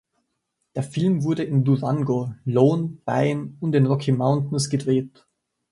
Der 0.75 0.81
Film 0.81 1.21
wurde 1.23 1.43
in 1.43 1.63
Durango, 1.63 2.33
Lone 2.43 2.97
Pine 3.05 3.55
und 3.59 3.71
den 3.73 3.85
Rocky 3.85 4.11
Mountains 4.11 4.71
gedreht. 4.71 5.27